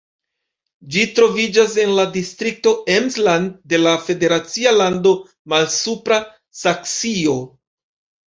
[0.93, 5.13] Ĝi troviĝas en la distrikto Emsland de la federacia lando
[5.55, 6.19] Malsupra
[6.63, 7.37] Saksio.